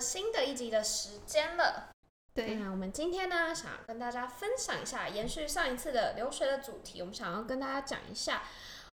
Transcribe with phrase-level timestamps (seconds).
[0.00, 1.90] 们新的一集的时间了。
[2.32, 8.42] 对，那我们今天呢，想要跟大家分享一下，延续上一次的留学的主题，我们想要跟大家讲一下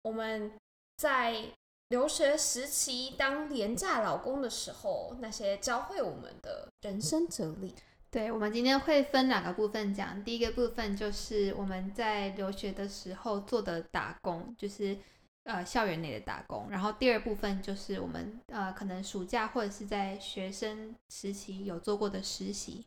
[0.02, 0.52] 我们
[0.96, 1.44] 在
[1.90, 7.72] 留学时期当廉价老公的时候，那些教会我们的人生哲理。
[8.10, 10.24] 对，我们今天会分两个部分讲。
[10.24, 14.98] 第一个部分就是我们在留学的时候做的打工，就是
[15.46, 16.68] 呃校园内的打工。
[16.70, 22.84] 然后第二部分就是我们呃可能暑假或者是在学生时期有做过的实习。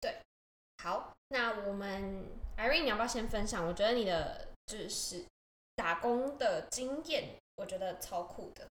[0.00, 0.16] 对
[0.82, 3.66] 好，那我们 Irene，你要不要先分享？
[3.66, 5.24] 我觉得你的就是
[5.74, 8.66] 打工的经验，我觉得超酷的。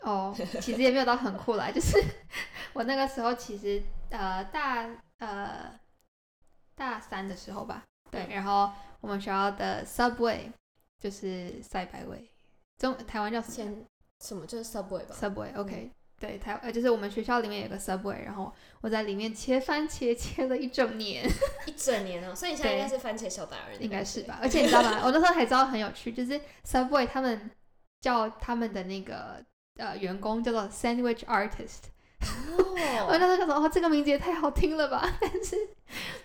[0.00, 2.02] 哦，其实也没有到很酷啦，就是
[2.74, 5.78] 我那个时候其实呃大呃
[6.74, 8.70] 大三的时候吧，对，然后
[9.00, 10.50] 我们学校的 Subway
[10.98, 12.28] 就是赛百味，
[12.78, 13.76] 中台湾叫什么
[14.22, 21.24] 什么就是 Subway 吧？？Subway，OK，、对，台呃就是我们学校里面有个 Subway，然后我在里面切番茄切了一整年，
[21.66, 24.38] 一整年哦，所以你现在应该是番茄小达人，应该是吧？
[24.42, 25.00] 而且你知道吗？
[25.04, 27.50] 我那时候才知道很有趣，就是 Subway 他们
[28.00, 29.44] 叫他们的那个
[29.76, 31.90] 呃员工叫做 Sandwich Artist。
[32.56, 35.06] 我哦， 那时候想说，哦，这个名字也太好听了吧！
[35.20, 35.56] 但是，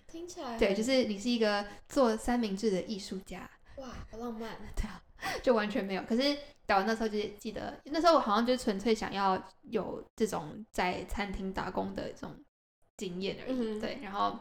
[0.08, 4.50] 听起来对，就是你是一个做三明治的艺术家，哇，好浪漫。
[4.76, 5.02] 对啊，
[5.44, 6.04] 就完全没有。
[6.04, 6.22] 可是，
[6.66, 12.36] 对我那时候就记得，那时候我好像就纯粹想要有这种在餐厅打工的这种
[12.98, 13.56] 经验而已。
[13.58, 14.38] 嗯对，然后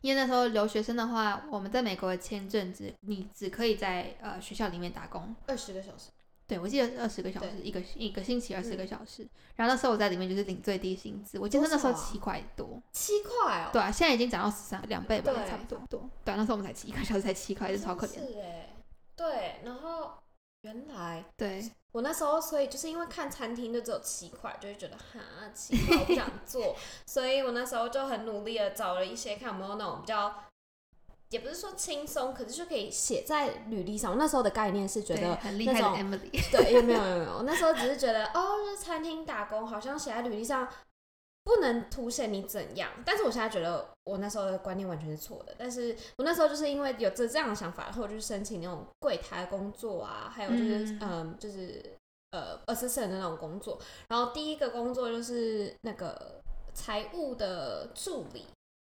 [0.00, 5.34] 因为那时候留学生的话，我们在美国的签证只你只可以在呃学校里面打工。
[5.46, 6.10] 二十个小时，
[6.46, 9.26] 对，我记得二十个小时，一个一个星期二十个嗯小时。
[9.56, 12.80] 然后那时候我在里面就是领最低薪资，我记得那时候七块多。
[12.92, 15.80] 七块哦，对啊，现在已经涨到十三两倍吧，差不多。
[15.90, 18.14] 对，对啊，那时候我们才七一个小时才七块，真的超可怜。
[18.14, 18.67] 是哎，
[19.18, 20.12] 对，然后
[20.62, 25.20] 原来对，我那时候，所以就是因为看餐厅就只有七块，就会觉得哈
[25.52, 30.32] 七块我不想 做，所以我那时候就很努力的找了一些看有没有那种比较，
[31.30, 34.12] 也不是说轻松，可是就可以写在履历上。
[34.12, 36.50] 我那时候的概念是觉得很厉害的 Emily。
[36.52, 40.68] 对，也没有 没有没有，我那时候只是觉得哦，就是餐厅打工好像写在履历上
[41.48, 45.54] 不能凸显你怎样，但是我现在觉得我那时候的观念完全是错的。
[45.56, 51.82] 但是我那时候就是因为有这这样的想法，然后我就去申请那种柜台工作啊，还有就是嗯嗯就是
[52.32, 53.80] 呃 assistant 的那种工作。
[54.08, 56.40] 然后第一个工作就是那个
[56.74, 58.44] 财务的助理。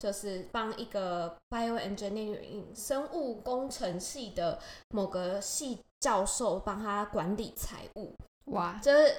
[0.02, 4.58] 就是帮一个 bioengineering 生物工程系的
[4.88, 8.12] 某个系教授帮他管理财务，
[8.46, 9.14] 哇，就是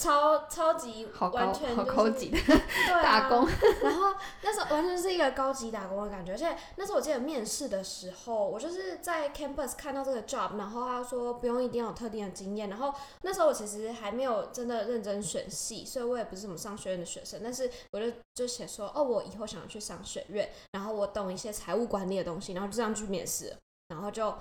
[0.00, 3.46] 超超级好，完全、好就是、高级的对啊打工。
[3.82, 23.54] 然后那时候完全是一个高级打工的感觉，而且那时候我记得面试的时候，我就是在 campus 看到这个 job，然后他说不用一定要有特定的经验，然后那时候我其实还没有真的认真选系，所以我也不是什么商学院的学生，但是我就就写说哦，我以后想要去商学院，然后我懂一些财务管理的东西，然后就这样去面试，
[23.88, 24.34] 然后就。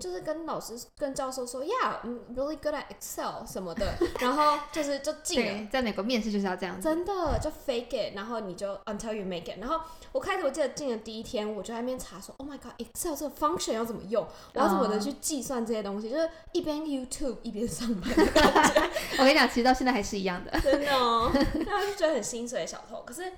[0.00, 6.82] 就是跟老师、跟教授说，Yeah，I'm really good at Excel 什么的， 然后就是就进了，在美国面试就是要这样子。
[6.82, 9.60] 真的就 fake it，然后你就 until you make it。
[9.60, 9.78] 然后
[10.12, 14.26] 我开始我记得进的第一天，我就在那边查说，Oh my god，Excel 这个 function 要怎么用？
[14.54, 16.08] 我要怎么的去计算这些东西？
[16.08, 18.80] 就是一边 YouTube 一边上班的感觉，
[19.20, 20.58] 我跟你讲，其实到现在还是一样的。
[20.60, 21.30] 真的哦。
[21.66, 23.30] 然后就觉得很心碎小偷，可是。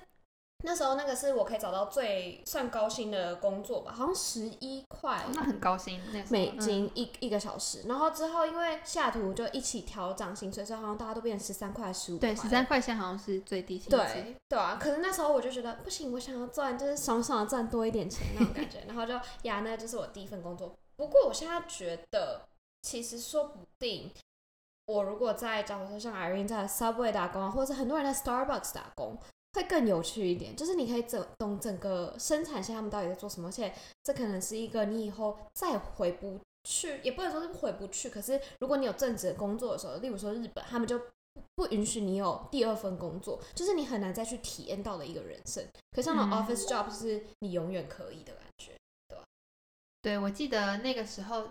[0.65, 7.83] 那时候那个是我可以找到最算高薪的工作吧，好像十一块那很高薪，美嗯金一、一个小时。
[7.85, 13.97] 然后之后因为西雅图就一起调涨薪水，所以好像大家都变成十三块、十五块对，十三块钱好像是最低薪资。
[13.97, 20.73] 对对啊，可是那时候我就觉得不行，我想要赚就是爽爽的赚多一点钱那种感觉，然后就呀，那就是我第一份工作。
[20.95, 22.41] 不过我现在觉得，
[22.83, 24.09] 其实说不定
[24.85, 29.17] 我如果在假如说像 Irene 在 Subway 打工啊，或者是很多人在 Starbucks 打工，
[29.53, 30.55] 会更有趣一点。
[30.55, 33.73] 就是你可以整懂整个生产线他们到底在做什么，而且
[34.03, 38.09] 这可能是一个你以后再回不去，也不能说是回不去。
[38.09, 40.99] 可是如果你有正职的工作的时候，例如说日本，他们就
[41.55, 45.63] 不允许你有第二份工作，就是你很难再去体验到的一个人生。
[45.91, 48.71] 可像那种嗯 office job 是你永远可以的感觉
[49.07, 49.17] 对。
[50.01, 51.49] 对，我记得那个时候，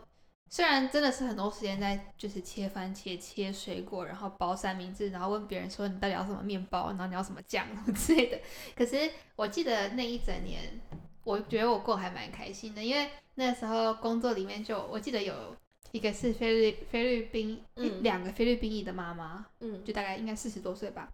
[0.52, 8.38] 虽然真的是很多时间在就是切番茄、切水果，然后包三明治，然后问别人说你到底要什么面包，然后你要什么酱之类的。
[8.76, 10.78] 可是我记得那一整年，
[11.25, 15.56] 我觉得我过得还蛮开心的，因为那时候工作里面就我记得有
[15.90, 21.10] 一个是菲律菲律宾嗯两个菲律宾裔的妈妈，嗯就大概应该四十多岁吧。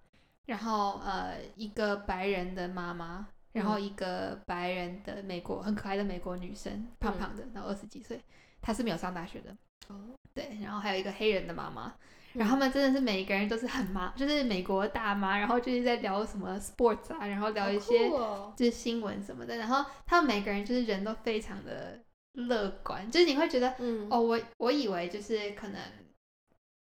[0.47, 8.21] 然后呃，一个白人的妈妈，然后一个白人的美国很可爱的美国女生，胖胖的，然后二十几岁，
[8.69, 9.51] 她是没有上大学的。
[9.89, 9.97] 哦，
[10.35, 11.91] 对，然后还有一个黑人的妈妈，
[12.35, 18.11] 然后他们真的是每一个人都是很妈，就是美国大妈，然后就是在聊什么 sports 啊，然后聊一些
[18.55, 21.99] 就是新闻什么的，然后他们每个人就是人都非常的
[22.35, 24.07] 乐观，就是你会觉得嗯。
[24.11, 25.81] 哦，我我以为就是可能，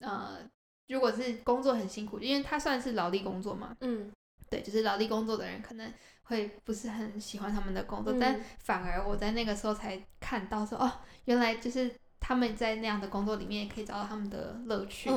[0.01, 0.37] 呃，
[0.87, 4.11] 如果是工作很辛苦，因为他算是劳力工作嘛，嗯
[4.51, 5.91] 对，就是劳力工作的人可能
[6.23, 8.19] 会不是很喜欢他们的工作，嗯。
[8.19, 10.91] 但反而我在那个时候才看到说，哦，
[11.23, 11.89] 原来就是
[12.19, 15.09] 他们在那样的工作里面也可以找到他们的乐趣。
[15.09, 15.15] 嗯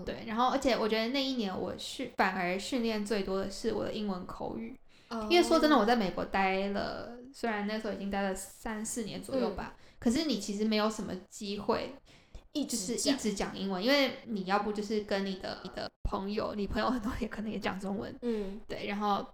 [0.00, 4.76] 嗯对，然后而且我觉得那一年我训反而训练最多的是我的英文口语，
[5.10, 9.56] 嗯，因为说真的，我在美国待了，虽然那时候已经待了三四年左右嗯。
[9.56, 11.94] 吧，可是你其实没有什么机会，
[12.54, 19.26] 一就是一直讲英文，因为你要不就是跟你的你的朋友，你朋友很多也可能也讲中文，嗯，对，然后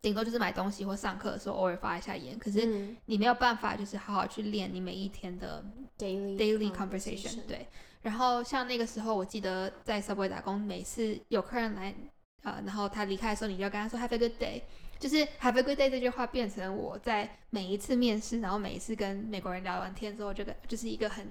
[0.00, 2.96] 顶多就是买东西或上课的时候偶尔发一下言，可是嗯。
[3.06, 5.62] 你没有办法就是好好去练你每一天的
[5.98, 7.66] daily daily conversation，对。
[8.00, 11.94] 然后像那个时候，我记得在 Subway 打工，每次有客人来，
[12.42, 14.62] 呃，然后他离开的时候，你就要跟他说 Have a good day，
[14.98, 21.28] 就是 Have a good day 这句话变成我在每一次面试，然后每一次跟美国人聊完天之后，这个就是一个很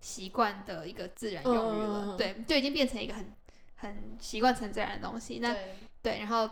[0.00, 3.26] 习惯的一个自然用语了，嗯对，就已经变成一个很
[3.76, 5.38] 很习惯成自然的东西。
[5.40, 5.74] 那对。
[6.02, 6.48] 对，然后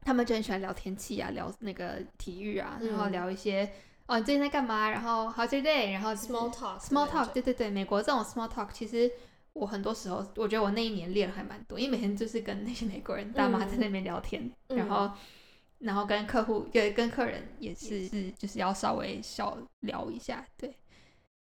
[0.00, 3.62] 他们就很喜欢聊天气啊，聊那个体育啊，然后嗯聊一些、
[4.06, 7.40] 哦你最近在干嘛，然后 How's your day，然后 small talk small talk，对。
[7.42, 9.08] 对对，美国这种 small talk 其实
[9.52, 14.76] 我很多时候，我觉得我那一年练还蛮多，因为每天就是跟那些美国人大妈在那边聊天，嗯。
[14.76, 15.10] 然后
[15.78, 20.74] 然后跟客户也跟客人也是是就是要稍微小聊一下，对，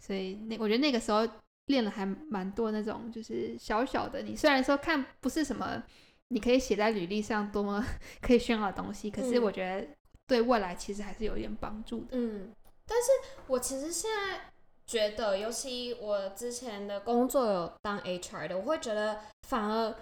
[0.05, 1.27] 所以那我觉得那个时候
[1.67, 5.83] 练了还蛮多那种就是小小的，你虽然说看不是什么
[6.29, 7.85] 你可以写在履历上多么
[8.21, 9.87] 可以炫耀的东西，可是嗯我觉得
[10.27, 12.09] 对未来其实还是有一点帮助的。
[12.13, 12.53] 嗯，
[12.87, 13.09] 但是
[13.47, 14.41] 我其实现在
[14.87, 19.95] 觉得，尤其我之前的工作有当 HR 的，我会觉得反而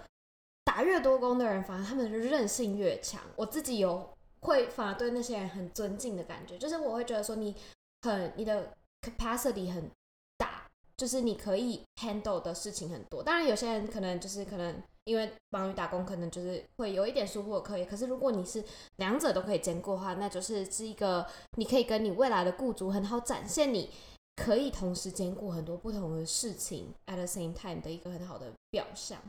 [0.63, 3.21] 打越多工的人，反而他们的韧性越强。
[3.35, 7.55] 我自己有会反而对那些人很尊敬的感觉，就是我会觉得说你
[8.01, 9.91] 很你的 capacity 很
[10.37, 10.65] 大，
[10.97, 13.21] 就是你可以 handle 的事情很多。
[13.21, 17.85] 当然，有些人可能就是可能因为忙于打工，可能就是会有一点疏忽的课业。
[17.85, 18.63] 可是如果你是
[18.97, 21.25] 两者都可以兼顾的话，那就是是一个
[21.57, 23.89] 你可以跟你未来的雇主很好展现你
[24.35, 29.21] 可以同时兼顾很多不同的事情 at the same time 的一个很好的表象。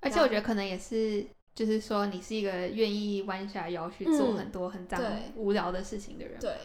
[0.00, 1.24] 而且我觉得可能也是，
[1.54, 6.56] 就是说你是一个愿意弯下腰去做嗯很多很脏、对无聊的事情的人。，对，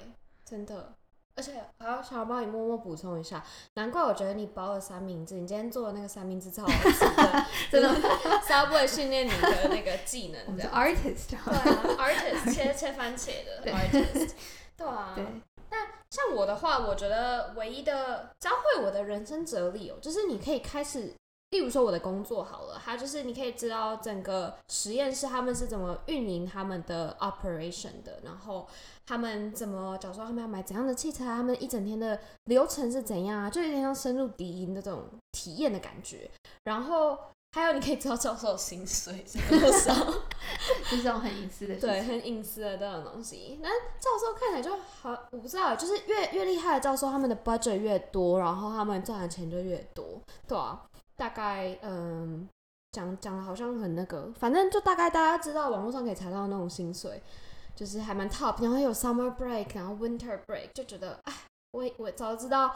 [0.44, 0.94] 真的。
[1.38, 3.44] 而且还要想要帮你默默补充一下，
[3.76, 7.90] 难怪我觉得你包了三明治，你今天做的那个三明治超好吃的，真的，
[8.42, 14.32] Subway 训练你的那个技能，我们是这样 artist，对啊，artist 切切番茄的 artist，
[14.76, 15.16] 对啊，
[15.70, 15.78] 那，
[16.10, 21.14] 像我的话，我觉得唯一的教会我的人生哲理哦，就是你可以开始，
[21.52, 28.68] 例如说我的工作好了，它就是你可以知道整个实验室他们是怎么运营他们的 operation 的，然后
[29.06, 36.30] 他们怎么，假如说他们要买怎样的器材啊，他们一整天的流程是怎样啊，就有点像深入敌营的这种体验的感觉。
[36.66, 37.18] 然后
[37.54, 39.94] 还有你可以知道教授的薪水是多少。
[40.90, 43.60] 就 是这种很隐私的事对，很隐私的这种东西。
[43.62, 50.82] 那教授看起来就好，我不知道，就是越越厉害的教授，他们的 budget 越多，然后他们赚的钱就越多，对啊，
[51.18, 52.48] 大概嗯，
[52.92, 57.22] 讲讲的好像很那个，反正就大概大家知道网络上可以查到那种薪水，
[57.76, 61.34] 就是还蛮 top，然后有 summer break，然后 winter break，就觉得哎，
[61.72, 62.72] 我我早知道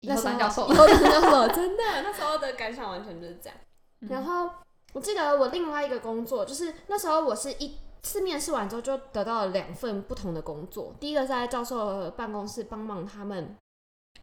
[0.00, 3.58] 那时候当教授以后当教授， 真的，那时候的感想完全就是这样。
[4.00, 4.50] 嗯然后
[4.94, 10.92] 我记得我另外一个工作，就是那时候我是一次面试完之后就得到了两份不同的工作。
[10.98, 13.56] 第一个是在教授办公室帮忙他们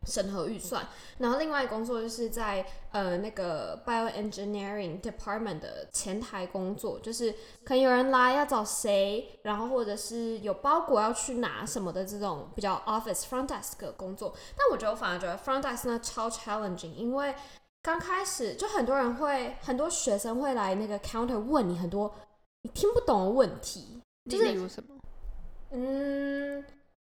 [0.06, 0.88] 审核预算，
[1.18, 7.32] 然后另外工作就是在呃那个 bioengineering department 的前台工作，就是
[7.64, 14.34] 可能有人来要找谁，然后或者是有包裹要去拿什么的这种比较 office front desk 的工作。
[14.58, 17.36] 但我觉得我反而觉得 front desk 呢超 challenging，因为
[17.82, 22.14] 刚开始就很多人会，很多学生会来那个 counter 问你很多
[22.62, 24.70] 你听不懂的问题，就是例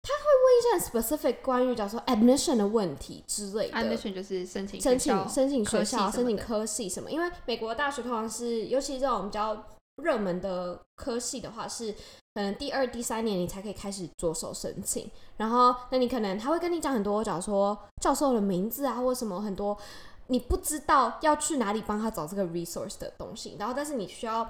[0.08, 0.42] 如什么？
[0.42, 3.76] 嗯，一些很 specific 关于假如说 admission 的问题之类的。
[3.76, 9.64] admission 就是申请申请申请学校、申请科系什么，因为美国大学通常是，尤其这种比较
[10.02, 15.08] 热门的科系的话，是可能第二、第三年你才可以开始着手申请。
[15.36, 19.76] 然后，那你可能他会跟你讲很多，假如说教授的名字啊，或什么很多
[20.26, 24.48] 你不知道要去哪里帮他找这个 resource 的东西，然后但是你需要。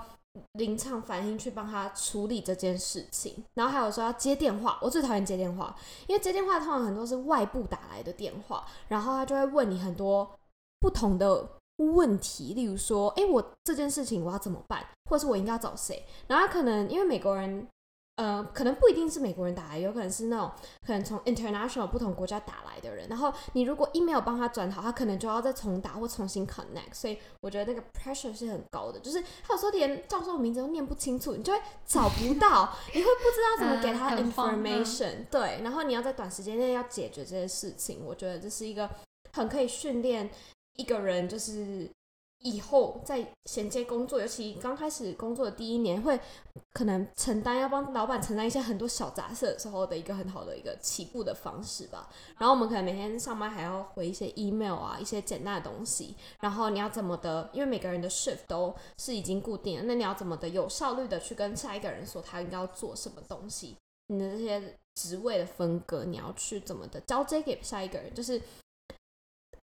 [0.53, 5.75] 临场反应去帮他处理这件事情，然后还有说要接电话，我最讨厌接电话，
[6.07, 10.31] 因为接电话通常很多是外部打来的电话，然后他就会问你很多
[10.81, 16.05] 不同的问题，例如说，哎，我这件事情我要怎么办，或者是我应该要找谁？
[16.27, 17.67] 然后可能因为美国人，
[18.17, 20.51] 呃，可能不一定是美国人打来，有可能是那种
[20.87, 38.91] 可能从 international 不同国家打来的人，然后你如果 email 帮他转好，他可能就要再重打或重新 connect，所以我觉得那个 pressure 是很高的，就是他有时候连教授名字都念不清楚，你就会找不到，你会不知道怎么给他 information，、对，然后你要在短时间内要解决这些事情，我觉得这是一个
[39.33, 40.29] 很可以训练
[40.75, 41.89] 一个人，就是
[42.43, 46.19] 以后在衔接工作，尤其刚开始工作的第一年，会
[46.73, 52.09] 可能承担要帮老板承担一些很多小杂事的时候的一个很好的一个起步的方式吧。
[52.39, 63.77] 然后我们可能每天上班还要回一些 email 啊，一些简单的东西，然后你要怎么的，因为每个人的 shift 都是已经固定了，那你要怎么的有效率的去跟下一个人说他应该要做什么东西，
[64.09, 68.41] 你的这些职位的分割，你要去怎么的交接给下一个人，就是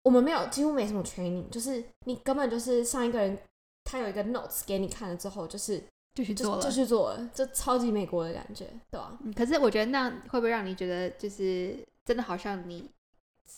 [0.03, 3.39] 我们没有几乎没什么 training，就是你根本就是上一个人
[3.85, 5.79] 他有一个 notes 给你看了之后，就是
[6.15, 6.63] 就就去做了。
[6.63, 12.91] 就去做了，就超级美国的感觉，对吧、嗯可是我觉得那样会不会让你觉得就是真的好像你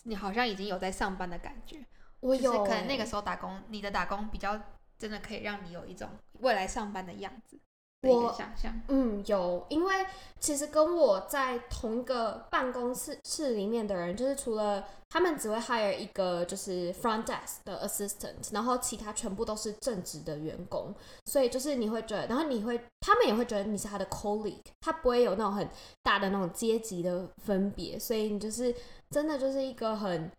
[0.04, 1.76] 你好像已经有在上班的感觉？
[1.76, 1.87] 就是
[2.20, 4.61] 我有、可能那个欸时候打工，你的打工比较
[4.99, 6.08] 真的可以让你有一种
[6.40, 7.58] 未来上班的样子
[8.02, 8.80] 我想象。
[8.88, 10.06] 嗯，有，因为
[10.40, 20.94] 其实跟我在同一个办公室室里面的人，就是除了他们只会 hire 一个就是 front desk 的 assistant，然后其他全部都是正职的员工，
[21.26, 25.68] 所以就是你会觉得，然后你会，他们也会觉得你是他的 colleague，他不会有那种很
[26.02, 28.75] 大的那种阶级的分别，所以你就是
[29.11, 30.30] 真的就是一个很。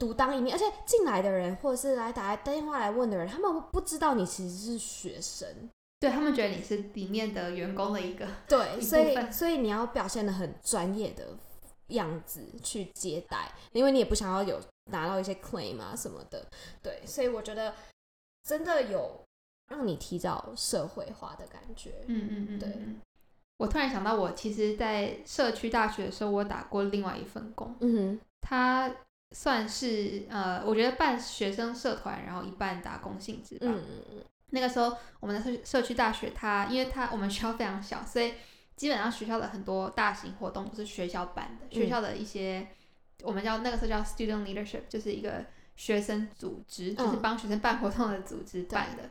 [0.00, 5.46] 独当一面，而且进来的人或者是来打来打电话来问的人，他们不知道你其实是学生，
[6.00, 11.28] 对他们觉得你是里面的员工的一个，对， 所以所以你要表现的很专业的
[11.88, 14.58] 样子去接待，因为你也不想要有
[14.90, 16.44] 拿到一些 claim 啊什么的，
[16.82, 17.74] 对，所以我觉得
[18.42, 19.22] 真的有
[19.68, 22.72] 让你提早社会化的感觉，嗯嗯嗯，对
[23.58, 28.90] 我突然想到，我其实，在社区大学的时候，我打过另外一份工，嗯它
[29.36, 33.66] 算是呃，我觉得办学生社团，然后一半打工性质吧。
[33.66, 38.34] 嗯嗯嗯那个时候我们的社社区大学它，因为它我们学校非常小，所以
[38.76, 41.74] 基本上学校的很多大型活动都是学校办的。
[41.74, 42.66] 学校的一些、
[43.22, 45.44] 我们叫那个时候叫 student leadership，就是一个
[45.76, 49.10] 学生组织，就是嗯帮学生办活动的组织办的。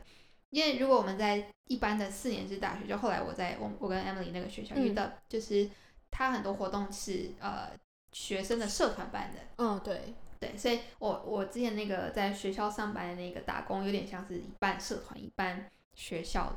[0.50, 5.70] 因为如果我们在一般的四年制大学，就后来我在我我跟 Emily 那个学校遇嗯到，就是
[6.10, 7.68] 他很多活动是呃
[8.10, 16.50] 学生的社团办的，嗯，对，对，所以我我之前那个在学校上班的那个打工，有点像是一半社团一半学校，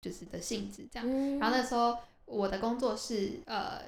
[0.00, 1.06] 就是的性质这样。
[1.06, 3.82] 嗯然后那时候我的工作是呃，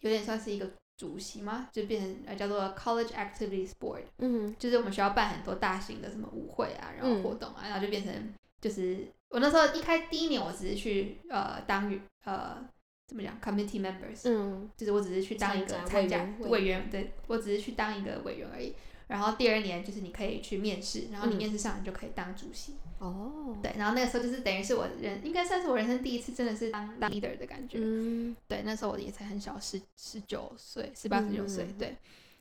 [0.00, 7.22] 有点算是一个主席嘛，就变成呃叫做 College Activities Board，嗯就是我们学校办很多大型的什么舞会啊，然后嗯。
[7.22, 11.92] 活动啊，然后就变成就是我那时候一开第一年我只是去呃当
[12.24, 12.56] 呃
[13.06, 18.74] 怎么讲 committee members，嗯就是我只是去当一个参加委员对我只是去当一个委员而已。
[19.06, 22.74] 然后第二年就是你可以去面试，然后你嗯面试上你就可以当主席。
[22.98, 27.78] 哦，对，然后那个时候就是等于是我人应该算是我人生第一次真的是当当 leader 的感觉。
[27.82, 31.78] 嗯对，那时候我也才很小，十十九岁，十八十九岁嗯。
[31.78, 31.96] 对，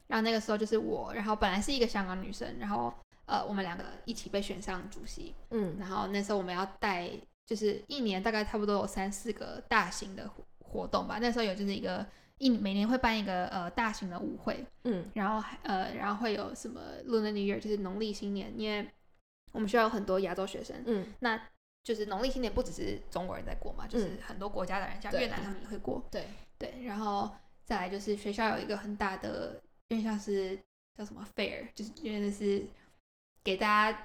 [0.07, 2.93] 然后那个时候就是我，然后本来是一个香港女生，然后
[3.25, 7.11] 呃我们两个一起被选上主席，嗯然后那时候我们要带，
[7.45, 10.31] 就是一年大概差不多有三四个大型的
[10.73, 11.19] 活活动吧。
[11.21, 12.05] 那时候有就是一个
[12.39, 15.05] 一每年会办一个呃大型的舞会，嗯。
[15.13, 18.89] 然后还呃然后会有什么 Lunar New Year，就是农历新年，因为
[19.51, 21.05] 我们学校有很多亚洲学生，嗯。
[21.19, 21.39] 那
[21.83, 24.17] 就是农历新年不只是中国人在过嘛，就是嗯。
[24.21, 26.03] 很多国家的人，像越南他们也会过。
[26.09, 26.25] 对，
[26.57, 27.29] 对，然后
[27.63, 30.57] 再来就是学校有一个很大的，有点像是
[30.97, 32.65] 叫什么 fair，就是因为那是
[33.43, 33.97] 给大家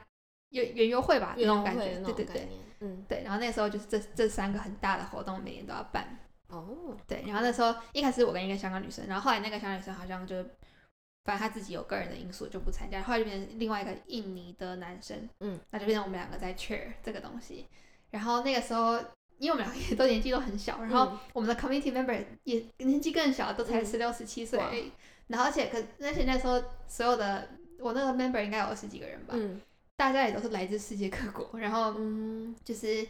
[0.50, 2.48] 有园游会吧那种感觉，对对对。
[2.80, 3.04] 嗯。
[3.08, 3.22] 对。
[3.24, 7.22] 然后那时候就是这这三个很大的活动每年都要办，哦，对。
[7.26, 10.44] 然后那时候一开始我跟一个香港女生，然后后来那个香港女生好像就。
[11.24, 17.66] 反正她自己有个人的因素就不参加，后来就变成另外一个印尼的男生，嗯，那就变成我们两个在 chair 这个东西。
[18.10, 18.98] 然后那个时候
[19.36, 24.90] 因为我们两个也都年纪都很小，然后嗯我们的 community member 也年纪更小，都才嗯十六、十七岁而已。
[25.26, 27.46] 然后而且可而且那时候所有的
[27.78, 29.60] 我那个 member 应该有二十几个人吧，嗯
[29.98, 33.06] 大家也都是来自世界各国，然后嗯就是，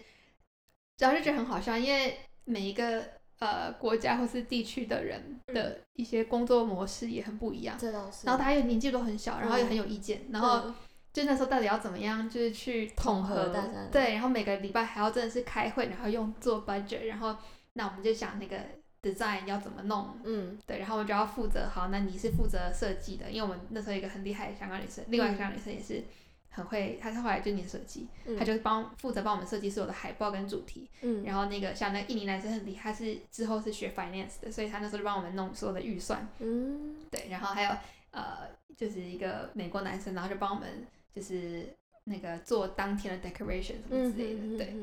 [0.98, 8.26] 然后就觉得很好笑，因为每一个呃国家或是地区的人的一些工作模式也很不一样，这倒是。
[8.26, 10.74] 然后大家又年纪都很小，然后也嗯很有意见，然后嗯
[11.12, 17.36] 就那时候到底要怎么样，就是去统合合大家的对，然后每个礼拜还要真的是开会，然后用做 budget，然后
[17.72, 18.56] 那我们就想那个
[19.02, 20.16] design 要怎么弄。
[20.24, 21.68] 嗯对，然后我们就要负责。
[21.68, 26.04] 好，那你是负责设计的，因为我们那时候一个很厉害的香港女生，另外一个香港女生也是
[26.50, 30.88] 很会，他是后来就念设计，嗯他就是帮负责帮我们设计所有的海报跟主题。
[31.02, 36.26] 嗯然后那个像那个印尼男生很厉害，他是之后是学 finance 的，所以他那时候就帮我们弄所有的预算。
[36.38, 37.70] 嗯对，然后还有
[38.10, 41.72] 呃，就是一个美国男生，然后就帮我们就是
[42.04, 44.58] 那个做当天的 decoration 什么嗯之类的。
[44.58, 44.74] 对，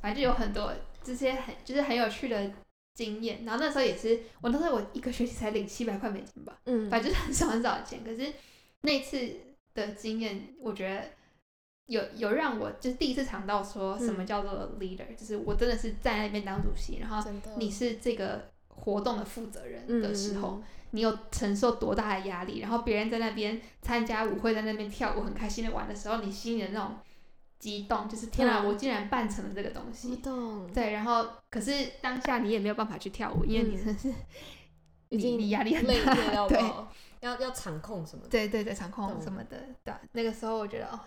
[0.00, 2.52] 反正就有很多这些很就是很有趣的
[2.94, 3.44] 经验。
[3.44, 8.04] 然后那时候也是，我那时候我一个学期才领七百块美金吧，嗯，反正就是很少很少的钱。
[8.04, 8.32] 可是
[8.82, 9.18] 那一次
[9.74, 11.04] 的经验，我觉得
[11.86, 14.26] 有有让我就是第一次尝到说什么嗯。
[14.26, 20.62] 叫做 leader，、就是我真的是在那边当主席，然后你是这个活动的负责人的时候，嗯
[20.94, 26.94] 你有承受多大的压力，然后别人在那边参加舞会，在那边跳舞，很开心的玩的时候，你心里的那种
[27.58, 28.68] 激动，就是天啊，嗯。
[28.68, 30.14] 我竟然办成了这个东我西。
[30.18, 33.84] 懂，对，然后可是当下你也没有办法去跳舞，因为你嗯。
[33.84, 34.14] 真的是、你
[35.14, 36.88] 已经你压力很累大，对爆，
[37.20, 38.28] 要要场控什么的。
[38.28, 41.00] 对对对，场控什么的，对啊、那个时候我觉得哦，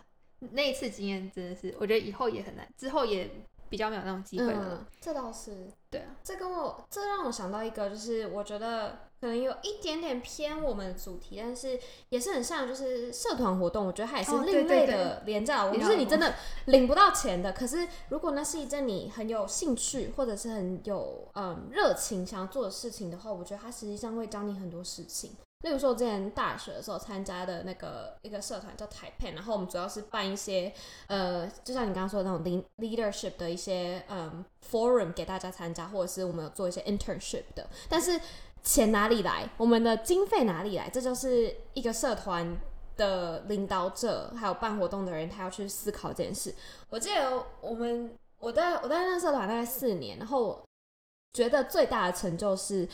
[0.51, 3.29] 那一次经验真的是，我觉得以后也很难，之后也
[3.69, 5.67] 比较没有那种机会了嗯。，这倒是。
[5.89, 17.51] 对啊，这跟我这让我想到一个，就是我觉得可能有一点点偏我们的主题，但是也是很像就是社团活动，我觉得它也是另类对的廉价就是你真的领不到钱的。
[17.51, 25.31] 可是如果那是一件你很有兴趣或者是很有嗯热情想要做的事情的话，我觉得它实际上会教你很多事情。
[25.61, 30.71] 例如说，我之前大学的时候参加的那个一个社团叫台配，然后我们主要是办一些
[31.07, 37.67] 呃，就像你刚刚说的那种 lead- leadership 的一些嗯 forum 给大家参加，或者是我们有做一些 internship 的。
[37.89, 38.21] 但是
[38.67, 39.49] 钱哪里来？
[39.55, 40.89] 我们的经费哪里来？
[40.89, 42.57] 这就是一个社团
[42.97, 46.53] 的领导者还有办活动的人，他要去思考这件事。
[46.89, 50.61] 我记得我们我在我在那个社团大概四年，然后
[51.31, 52.87] 觉得最大的成就是。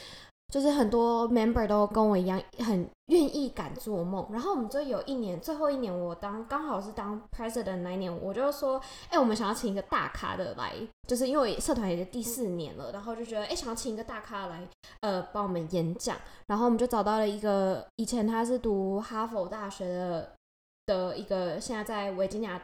[0.49, 4.27] 就是很多 member 都跟我一样，很愿意敢做梦。
[4.31, 8.79] 然后我们就有一年，最后一年我当刚好是当 president 那一年，我就说，
[9.09, 10.75] 哎、我们想要请一个大咖的来，
[11.07, 14.67] 就是因为社团也是第四年了，然后就觉得，哎、想要请一个大咖来，
[15.01, 16.15] 呃，帮我们演讲。
[16.45, 20.33] 然后我们就找到了一个，以前他是读哈佛大学的
[20.85, 22.61] 的一个，现在在维吉尼亚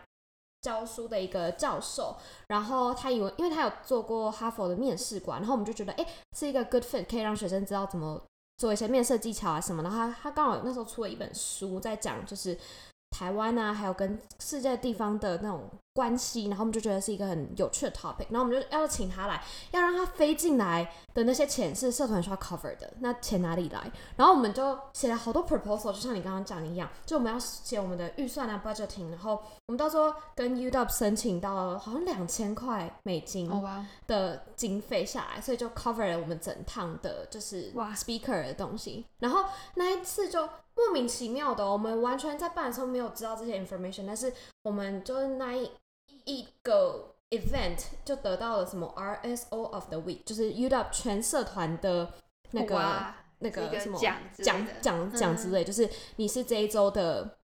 [0.61, 2.15] 教书的一个教授。
[2.47, 6.05] 然后他以为，因为他有做过哈佛的面试官，然后我们就觉得，哎、
[6.37, 8.21] 是一个 good fit，可以让学生知道怎么
[8.57, 9.81] 做一些面试技巧啊什么。
[9.83, 12.57] 的他他刚好那时候出了一本书，在讲就是
[13.11, 23.91] 台湾啊，还有跟世界地方的那种关系，然后我们就觉得是一个很有趣的 topic，然后我们就要请他来，要让他飞进来的那些钱是社团需要 cover 的，那钱哪里来？
[24.15, 29.33] 然后我们就写了好多 proposal，就像你刚刚讲的一样，就我们要写我们的预算啊 budgeting，然后
[29.67, 33.51] 我们到时候跟 UW 申请到好像两千块美金
[34.07, 39.05] 的经费下来，所以就 cover 了我们整趟的，就是哇 speaker 的东西。
[39.19, 39.43] 然后
[39.75, 44.31] 那一次就莫名其妙的哦、我们完全在办的时候没有知道这些 information，但是
[44.63, 45.69] 我们就是那一
[46.31, 52.11] 一个 event 就得到了什么 RSO of the week，就是 UW 全社团的
[52.51, 57.37] 那个那个什么奖奖奖奖之类，就是你是这一周的。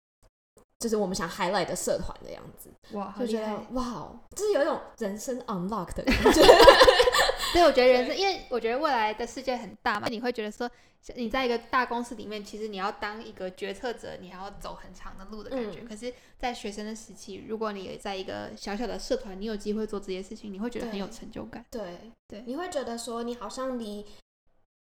[0.79, 3.47] 就是我们想 highlight 的社团的样子，哇，就觉得！
[3.71, 6.41] 哇，哦就是有一种人生 unlock 的感觉。
[7.53, 10.69] 对，我觉得人生，因为我觉得未来的世界很大嘛，你会觉得说，
[11.15, 15.81] 你在一个大公司里面，其实你要当一个决策者，你还要走很长的路的感觉。
[15.81, 21.63] 嗯可是，在学生的时期，如果你也在一个小小的社团，你有机会做这些事情，你会觉得很有成就感。
[21.69, 24.05] 对对你会觉得说你好像离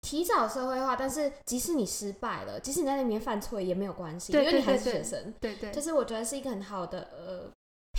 [0.02, 5.34] 提早社会化，但是即使你失败了，即使你在里面犯错也没有关系，因为你还是对对学生。
[5.40, 7.52] 对对，就是我觉得是一个很好的呃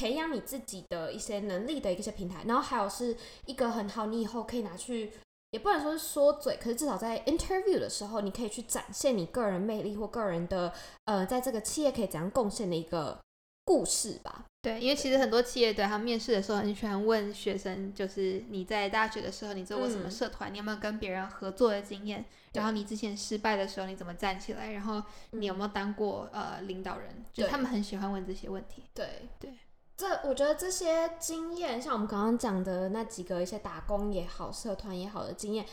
[0.02, 5.12] 培养你自己的一些能力的一些平台，然后还有是一个很好，你以后可以拿去。
[5.52, 10.72] 也不能说是说嘴，可是至少在 interview 的时候，你可以去展现你个人魅力或个人的
[11.04, 13.20] 呃，在这个企业可以怎样贡献的一个
[13.64, 14.44] 故事吧。
[14.62, 20.10] 对，因为其实很多企业对他们面试的时候很喜欢问学生，就是你在大学的时候你做过什么嗯。
[20.10, 28.84] 社团，你有没有跟别人合作的经验，然后你之前失败的时候你怎么站起来，然后你有没有当过呃领导人，就他们很喜欢问这些问题。
[28.94, 29.28] 对。
[29.38, 29.50] 对，
[29.96, 35.64] 这我觉得这些经验，像我们刚刚讲的那几个一些打工也好、社团也好的经验，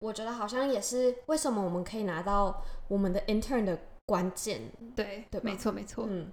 [0.00, 4.70] 我觉得好像也是为什么我们可以拿到我们的 intern 的关键。
[4.94, 6.32] 对对吧没错没错，嗯，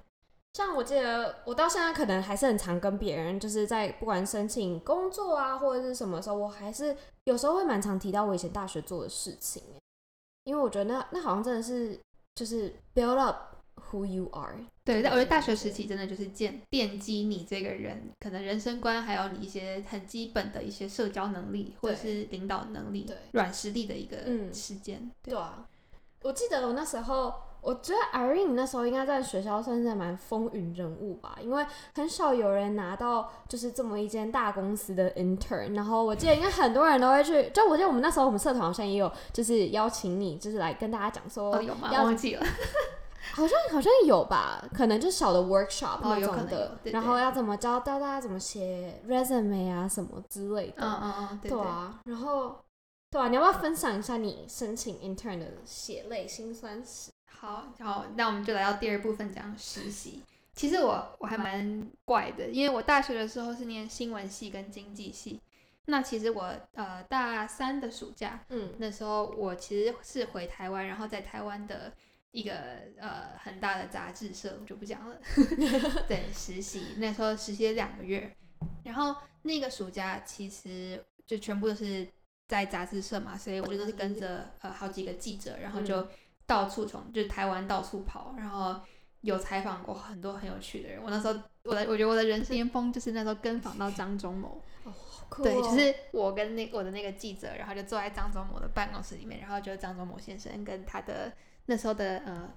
[0.54, 9.64] 像我记得我到现在可能还是很常跟别人，就是在不管申请工作啊或者是什么时候，我还是有时候会蛮常提到我以前大学做的事情，
[10.44, 12.00] 因为我觉得那那好像真的是
[12.36, 13.55] 就是 build up
[13.92, 14.56] who you are。
[14.84, 25.10] 对，但我觉得大学对时期真的就是建奠基你这个人可能人生观，还有你一些很基本的一些社交能力或者是领导能力对、软实力的一个嗯时间。
[25.24, 25.66] 对啊，
[26.22, 35.76] 我记得我那时候，我觉得 Irene 那时候应该在学校算是蛮风云人物吧，因为很少有人拿到就是这么一间大公司的 intern。
[35.76, 41.90] 然后我记得应该很多人都会去，就我记得我们那时候我们社团好像也有就是邀请你，就是来跟大家讲说，哦，有吗？
[41.92, 42.46] 要忘记了。
[43.34, 50.76] 好像好像有吧，可能就是小的 workshop 哦那有可能有种的，对然后要怎么教教大家怎么写 resume 啊什么之类的。
[50.78, 51.40] 嗯嗯嗯。
[51.42, 52.64] 对啊，然后
[53.10, 57.12] 对啊，你要不要分享一下你申请 intern 的血泪辛酸史？
[57.30, 60.22] 好，好，那我们就来到第二部分，讲实习。
[60.54, 65.42] 其实我我还蛮怪的，因为我大学的时候是念新闻系跟经济系。
[65.88, 71.92] 那其实我呃大三的暑假，嗯那时候我其实是回台湾，然后在台湾的
[72.36, 72.54] 一个
[73.00, 75.16] 呃很大的杂志社，我就不讲了。
[76.06, 78.36] 对，实习那时候实习了两个月，
[78.84, 82.06] 然后那个暑假其实就全部都是
[82.48, 86.06] 在杂志社嘛，所以我就是跟着呃好几个记者，然后就
[86.46, 88.82] 到处从就是台湾到处跑，然后
[89.22, 91.02] 有采访过很多很有趣的人。
[91.02, 94.62] 我那时候我的我觉得我的人生巅峰就是那时候跟访到张忠谋。
[95.42, 101.34] 对，就是我跟那我的那个记者，然后就坐在张忠谋的办公室里面，然后就张忠谋先生跟他的
[101.66, 102.54] 那时候的呃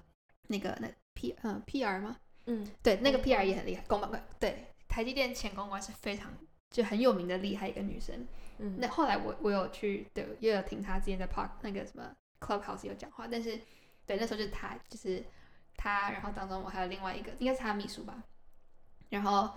[0.47, 2.17] 那个那 P 呃 PR 吗？
[2.45, 6.31] 嗯对，那个 PR 也很厉害，公关官对，台积电前公关是非常
[6.71, 8.27] 就很有名的厉害一个女生。
[8.57, 13.59] 嗯，那后来我我有去对，又有听她之前在 Park 那个什么 Clubhouse 有讲话，但是
[14.05, 15.23] 对那时候就是她就是
[15.75, 18.23] 她，然后当中我还有另外一个应该是她秘书吧，
[19.09, 19.49] 然后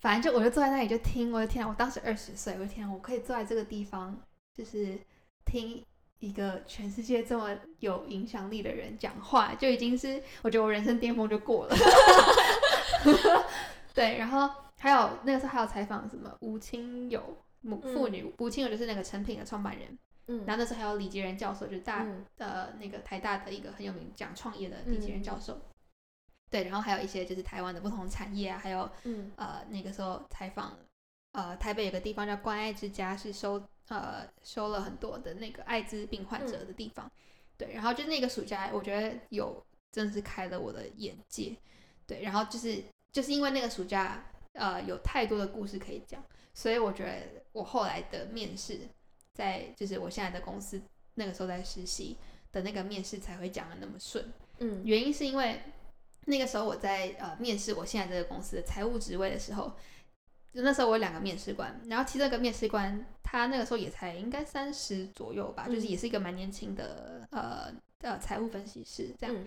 [0.00, 4.18] 反正就我就坐在那里就听，我的天啊，我当时二十岁，我的天啊，我可以坐在这个地方
[4.54, 4.98] 就是
[5.44, 5.84] 听
[6.18, 11.76] 一个全世界这么有影响力的人讲话，就已经是我觉得我人生巅峰就过了。
[13.92, 17.22] 对，然后还有那个时候还有采访什么吴清友
[17.60, 25.58] 母妇女，吴清友就是那个成品的创办人，嗯，然后那时候还有李杰仁教授，就是大、嗯呃那个台大的一个很有名讲创业的李杰仁教授。
[26.50, 30.76] 对，然后还有一些就是台湾的不同产业啊，还有嗯呃那个时候采访，
[31.32, 37.10] 呃台北有个地方叫关爱之家，是收呃收了很多的那个艾滋病患者的地方。
[37.56, 41.56] 对，然后就那个暑假，我觉得有真的是开了我的眼界。
[42.06, 48.80] 对，然后就是就是因为那个暑假，呃，有太多的故事可以讲，所以我觉得我后来的面试，
[49.32, 50.82] 在就是我现在的公司
[51.14, 52.16] 那个时候在实习
[52.50, 54.32] 的那个面试才会讲的那么顺。
[54.58, 55.60] 嗯原因是因为
[56.26, 59.74] 那个时候我在呃面试我现在这个公司的财务职位的时候，就
[60.62, 69.46] 那时候我有两个面试官，然后其中一个面试官他那个时候也才应该三十左右吧，就是嗯也是一个蛮年轻的呃呃财务分析师这样，嗯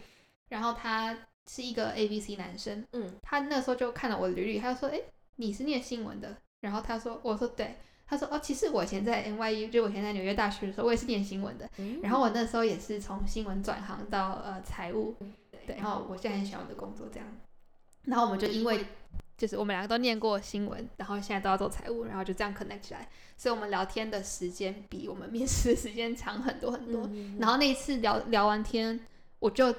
[0.49, 1.17] 然后他
[1.49, 4.99] 是一个 A B C 男生，嗯他那个时候就看了我的履历，他就说：“哎、
[5.37, 7.77] 你是念新闻的？”然后他说：“我说对。”
[8.09, 11.69] 他说：“哦，其实我以前在 NYU，就我以前在纽约大学的时候，我也是念新闻的。
[11.77, 17.27] 嗯然后我那时候也是从新闻转行到呃财务，嗯对，然后我现在很喜欢我的工作这样。
[18.03, 18.85] 然后我们就因为
[19.37, 27.07] 就是我们两个都念过新闻，然后现在都要做财务，然后就这样 connect 起来，所以我们聊天的时间比我们面试的时间长很多很多。
[27.13, 28.99] 嗯然后那一次聊聊完天，
[29.39, 29.71] 我就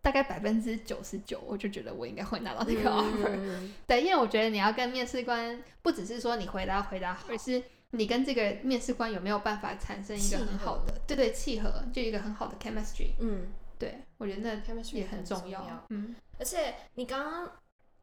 [0.00, 3.28] 大概百分之九十九，我就觉得我应该会拿到那个 offer。
[3.36, 13.10] 嗯 对，因为我觉得你要跟面试官，不只是说你回答回答好，而是你跟这个面试官有没有办法产生一个很好的，对对，契合，就一个很好的 chemistry。
[13.18, 15.58] 嗯对，我觉得那 chemistry 也很很重要。
[15.60, 17.50] 重要嗯，而且你刚刚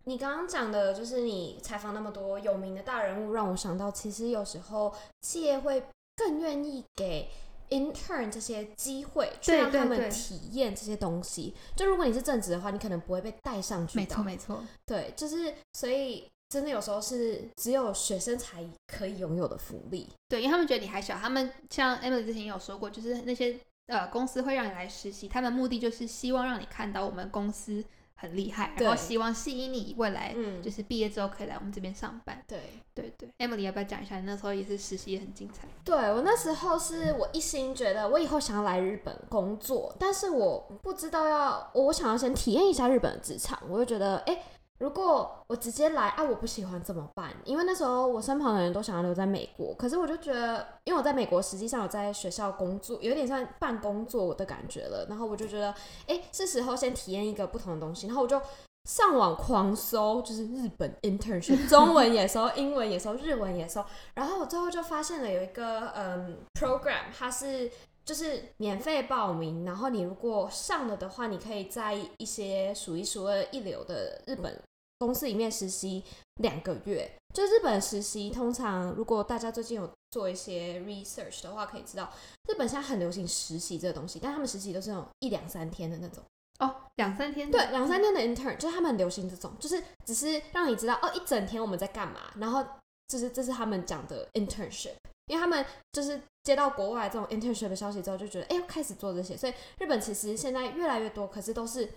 [0.07, 5.83] 你刚刚讲的，就是你采访那么多有名的大人物，让我想到，其实有时候企业会
[6.15, 7.29] 更愿意给
[7.69, 11.53] intern 这些机会，去对让他们体验这些东西。
[11.75, 14.01] 就如果你是正职的话，你可能不会被带上去的。
[14.01, 14.63] 没错没错。
[14.85, 20.07] 对，就是所以真的有时候是只有学生才可以拥有的福利。
[20.29, 27.83] 对，因为他们觉得你还小，他们像 Emily 之前也有说过，就是那些呃公司会让你来实习，他们目的就是希望让你看到我们公司
[28.17, 32.43] 很厉害，然后希望吸引你未来嗯就是毕业之后可以来我们这边上班。
[32.45, 32.59] 对。
[32.97, 34.19] 对对，Emily 要不要讲一下？
[34.19, 35.67] 你那时候也是实习也很精彩。
[35.83, 44.41] 对我那时候是我一心觉得我以后想要来日本工作，但是我不知道要我我想要先体验一下日本的职场，我就觉得哎、诶
[44.79, 47.33] 如果我直接来啊，我不喜欢怎么办？
[47.45, 55.05] 因为那时候我身旁的人都想要留在美国，可是我就觉得，因为我在美国实际上有在学校工作，有点像半工作的感觉了。
[55.09, 55.73] 然后我就觉得，
[56.05, 58.07] 哎，是时候先体验一个不同的东西。
[58.07, 58.39] 然后我就
[58.87, 63.83] 上网狂搜，就是日本 internship，中文也搜， 英文也搜，日文也搜。
[64.13, 67.71] 然后我最后就发现了有一个嗯 program，它是。
[68.07, 74.57] 就是免费报名，然后你如果上了的话，你可以在一些数一数二一流的日本
[74.99, 76.03] 公司里面实习
[76.41, 77.09] 两个月。
[77.33, 82.11] 就日本实习，通常如果大家最近有做一些 research 的话，可以知道
[82.47, 86.23] 日本现在很流行实习这个东西，但他们实习都是那种一两三天的那种。
[86.59, 87.51] 哦，两三天？
[87.51, 92.65] 对，两三天的 intern，就是他们很流行这种，就是只是让你知道哦，一整天我们在干嘛，然后
[93.07, 94.95] 就是这是他们讲的 internship。
[95.27, 99.35] 因为他们就是接到国外这种 internship 的消息之后，就觉得哎，开始做这些。
[99.35, 101.87] 所以日本其实现在越来越多，可是都是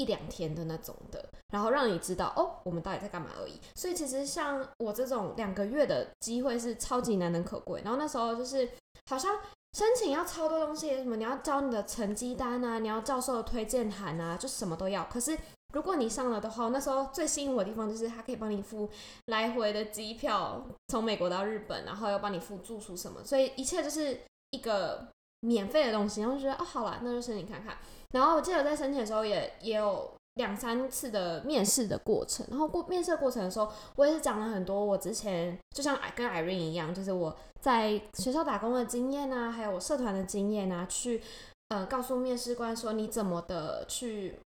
[0.00, 3.60] 一两天的那种的，然后让你知道哦，我们到底在干嘛而已。
[3.74, 7.82] 所以其实像我这种两个月的机会是超级难能可贵。
[7.84, 8.66] 然后那时候就是
[9.10, 9.38] 好像
[9.74, 15.04] 申请要超多东西，什么你要交你的成绩单啊，你要教授的推荐函啊，就什么都要。
[15.04, 15.36] 可是
[15.74, 18.88] 如果你上了的话，那时候最吸引我的地方就是他可以帮你付
[19.26, 24.18] 来回的机票，从美国到日本，然后又帮你付住宿什么，所以一切就是
[24.50, 25.06] 一个
[25.40, 26.20] 免费的东西。
[26.20, 27.76] 然后就觉得哦，好了，那就申请看看。
[28.12, 32.46] 然后我记得在申请的时候也也有两三次的面试的过程。
[32.50, 41.22] 然后过面试过程的时候，我也是讲了很多我之前就像跟 Irene 一样，就是我在学校打工的经验啊，还有我社团的经验啊，去
[41.68, 44.38] 呃告诉面试官说你怎么的去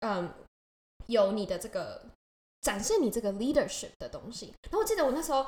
[0.00, 0.30] 嗯。
[1.06, 2.00] 有你的这个
[2.60, 4.54] 展现你这个 leadership 的东西。
[4.70, 5.44] 然后我记得我那时候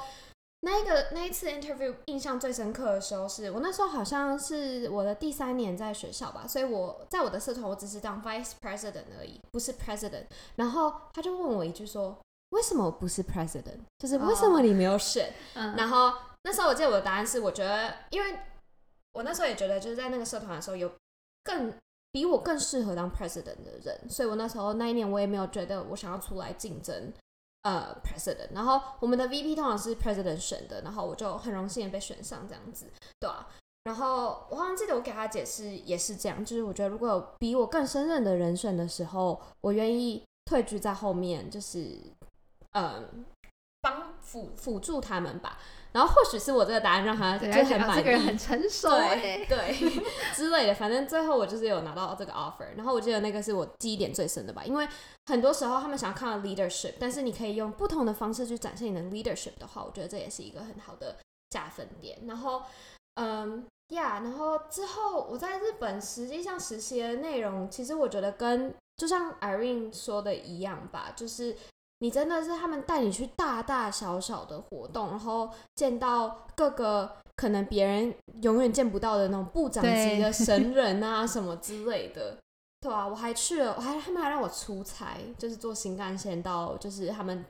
[0.64, 10.24] 那一个那一次 interview 印象最深刻的时候，是我那时候好像是我的第三年在学校吧，所以我在我的社团我只是当 vice president 而已，不是 president。
[10.56, 12.18] 然后他就问我一句说
[12.50, 13.78] ：“为什么不是 president？
[13.98, 15.32] 就是为什么你没有选？”
[15.76, 18.38] 然后那时候我记得我的答案是：我觉得，因为
[19.12, 20.90] 我那时候也觉得就是在那个社团的时候有
[21.44, 21.72] 更。
[22.14, 27.12] 比我更适合当 president 的人，所以我那时候那一年我也没有觉得我想要出来竞争
[27.64, 28.54] 呃 president。
[28.54, 32.86] 然后我们的 VP 通常是 president 选的，然后我就很荣幸的被选上这样子，
[33.20, 33.46] 对啊。
[33.82, 42.00] 然后我好像记得我给他解释也是这样，就是我觉得如果有比我更胜任的人选的时候，我愿意退居在后面，就是
[42.72, 43.26] 嗯
[43.82, 45.58] 帮辅辅助他们吧。
[45.94, 50.02] 然后或许是我这个答案让他就很满意，这个人很成熟，对 对
[50.34, 50.74] 之类的。
[50.74, 52.66] 反正最后我就是有拿到这个 offer。
[52.76, 54.88] 然后我记得那个是我记忆点最深的吧，因为
[55.26, 61.16] 很多时候他们想要看到 leadership，但是你可以用不同的方式去展现你的 leadership 的话，我觉得这也是一个很好的
[61.50, 62.18] 加分点。
[62.26, 62.62] 然后，
[63.14, 71.56] 嗯呀，然后之后我在日本实际上实习的内容，其实我觉得跟就像 Irene 说的一样吧，就是。
[72.04, 82.36] 你真的是他们带你去大大小小的活动，然后见到各个可能别人永远见不到的那种部长级的神 人啊什么之类的，
[82.78, 87.42] 对啊，我还去了，我还他们还让我出差，就是坐新干线到就是他们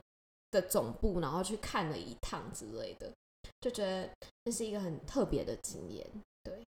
[0.51, 3.11] 的总部，然后去看了一趟之类的，
[3.59, 4.09] 就觉得
[4.45, 6.07] 这是一个很特别的经验。
[6.45, 6.63] 对，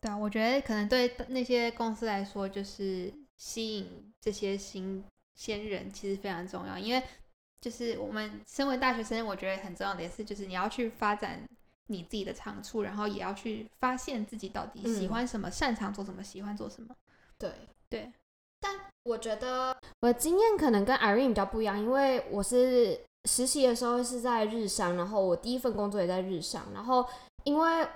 [0.00, 5.04] 对啊，我觉得可能对那些公司来说，就是吸引这些新。
[5.38, 7.02] 先人其实非常重要，因为
[7.66, 11.44] 就是我们身为大学生，我觉得很重要的也是，就是你要去发展
[11.88, 16.94] 你自己的长处，然后也要去发现自己到底喜欢什么、擅长做什么、喜欢做什么。
[17.36, 17.50] 对
[17.90, 18.12] 对，
[18.60, 27.04] 但我觉得我的经验可能跟 Irene 比较不一样，因为我是实习的时候是在日商，然后我第一份工作也在日商，然后
[27.42, 27.88] 因为。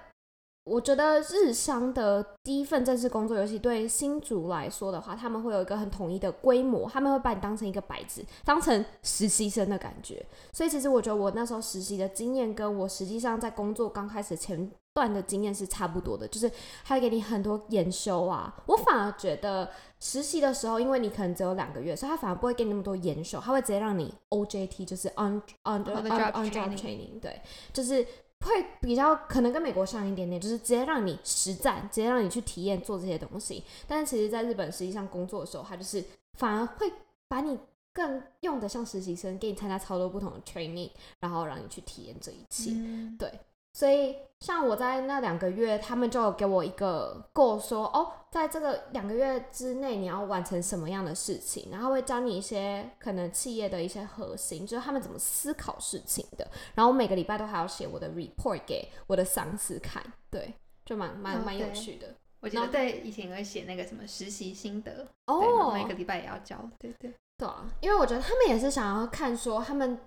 [0.70, 10.24] 我觉得日商的第一份正式工作，尤其对新竹来说的话，他们会有一个很统一的规模，他们会把你当成一个白纸，当成实习生的感觉。
[10.52, 16.48] 所以其实我觉得我那时候实习的经验，跟我实际上在工作刚开始前段的经验是差不多的，就是
[16.85, 18.54] 他会给你很多研修啊。
[18.66, 28.06] 我反而觉得实习的时候，因为你可能只有两个月，所以他反而不会给你那么多研修，他会直接让你 OJT，就是 on on on job training，对，就是。
[28.44, 33.62] 会比较可能跟美国像一点点，就是直接让你实战，直接让你去体验做这些东西。
[33.87, 36.03] 但是其实，在日本实际上工作的时候，他就是
[36.35, 36.90] 反而会
[37.29, 37.59] 把你
[37.92, 42.72] 更用的像实习生，给你参加超多不同的 training，然后让你去体验这一切。
[43.18, 43.33] 对。
[43.72, 56.46] 所以，像我在那两个月，他们就给我一个 goal，说哦，在这个两个月之内，你要完成什么样的事情，然后会教你一些可能企业的一些核心，就是他们怎么思考事情的。
[56.74, 60.52] 然后我每个礼拜都还要写我的 report 给我的上司看，对，
[60.85, 62.14] 就蛮蛮蛮有趣的。
[62.40, 70.00] 我记得在以前会写那个什么实习心得，哦，每个礼拜也要交，对对对啊，因为我觉得他们也是想要看说他们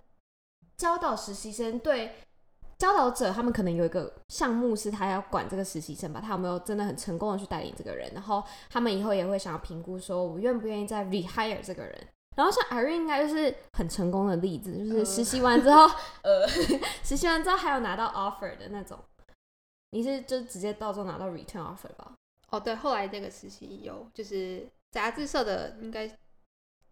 [0.75, 2.15] 教导实习生对
[2.77, 12.07] 教导者，他们可能有一个项目是他要管这个实习生吧，他有没有真的很成功的去带领这个人，然后他们以后也会想要评估说我愿不愿意再 rehire 这个人。
[12.35, 15.87] 然后像 Irene 应该就是很成功的例子，就是实习完之后，
[16.23, 16.47] 呃，
[17.03, 18.97] 实习完之后还有拿到 offer 的那种。
[19.91, 22.13] 你是就直接到时候拿到 return offer 吧？
[22.49, 26.09] 哦，对，后来那个实习有就是杂志社的，应该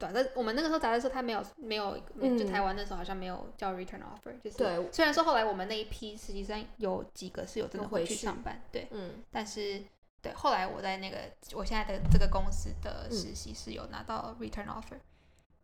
[0.01, 2.01] 对，但我们那个时候杂志社他没有没有，
[2.37, 4.91] 就台湾那时候好像没有叫 return offer，就是对。
[4.91, 9.81] 虽然说后来我们那一批实习生有几个是有真的回去上班，对，嗯，但是
[10.21, 11.17] 对，后来我在那个
[11.53, 14.97] 我现在的这个公司的实习是有拿到 return offer。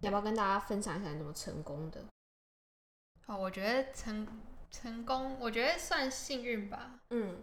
[0.02, 2.06] 要不要跟大家分享一下你怎么成功的？
[3.26, 4.28] 哦，我觉得成
[4.70, 7.00] 成功，我觉得算幸运吧。
[7.10, 7.42] 嗯，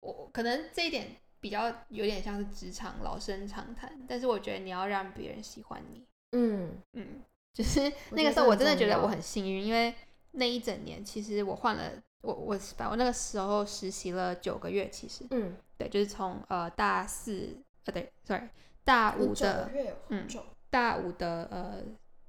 [0.00, 6.06] 我可能这一点比较有点像是职场老生常谈，但是我觉得你要让别人喜欢你。
[6.32, 6.70] 嗯。
[6.92, 7.06] 嗯，
[7.54, 9.94] 就是那个时候我真的觉得我很幸运，因为
[10.32, 11.90] 那一整年其实我换了
[12.22, 15.54] 我我把我那个时候实习了九个月，其实嗯。
[15.78, 18.48] 对，就是从呃大四呃对，sorry
[18.84, 19.70] 大五的
[20.08, 20.26] 嗯。
[20.70, 21.82] 大五的呃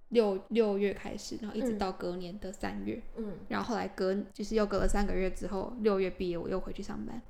[0.10, 7.22] 六六月开始，然后一直到隔年的三月，嗯，然后后来隔就是又隔了三个月之后，六月毕业我又回去上班，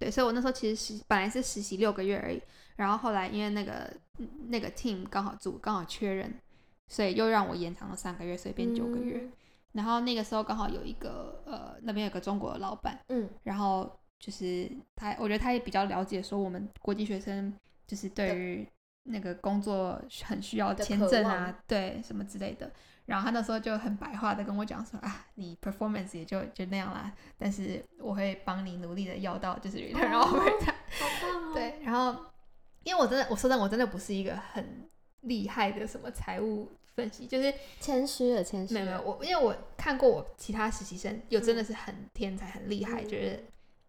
[0.00, 2.42] 对，所以我那时候其实实本来是实习六个月而已，
[2.74, 3.88] 然后后来因为那个
[4.48, 6.34] 那个 team 刚好组刚好缺人，
[6.88, 9.28] 所以又让我延长了三个月，所以变九个月。
[9.72, 17.52] 然后那个时候刚好有一个呃那边有个中国的老板，嗯，然后就是他，我觉得他也比较了解说我们国际学生
[17.86, 18.68] 就是对于。
[19.08, 22.68] 那个工作很需要签证啊，对什么之类的。
[23.04, 30.26] 然后他那时候就很白话的跟我讲说啊，你 performance 也就就那样啦，但是我会帮你努力的要到就是棒哦！
[31.54, 32.20] 对，然后
[32.86, 34.88] 因为我真的，我说真的，我真的不是一个很
[35.22, 38.72] 厉害的什么财务分析，就是谦虚的谦虚。
[38.74, 43.44] 没有没有，我因为我看过我其他实习生，有真的是很天才、很厉害，就是。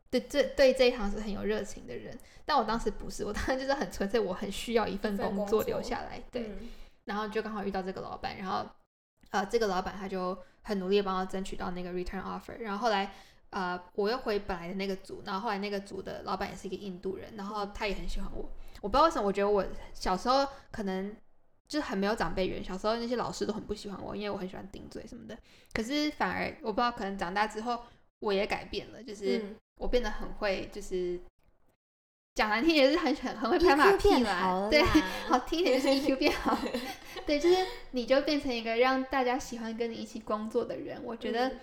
[0.09, 6.49] 对，这对这一行是很有热情的人，但我当时不是，我当时就是很纯粹，我很需要一份工作留下来，对，
[7.03, 8.65] 然后就刚好遇到这个老板，然后
[9.31, 13.11] 呃，这个老板他就很努力帮我争取到那个 return offer，然后后来
[13.49, 18.49] 呃，我又回本来的那个组，然后后来那个组的老板也是一个印度人，然后他也很喜欢我，
[18.81, 21.15] 我不知道为什么，我觉得我小时候可能
[21.67, 25.37] 就是很没有长辈缘，小时候那些老师都很不喜欢我，因为我很喜欢顶嘴什么的，
[25.73, 27.83] 可是反而我不知道，可能长大之后
[28.19, 29.55] 我也改变了，就是。
[29.79, 31.19] 我变得很会，就是
[32.33, 34.67] 讲难听也是很很很会拍马屁啦。
[34.71, 34.81] 对，
[35.27, 36.57] 好听一点就是 EQ 变好。
[37.27, 37.55] 对，就是
[37.91, 40.99] 你就变成一个让大家喜欢跟你一起工作的人。
[41.03, 41.57] 我觉得，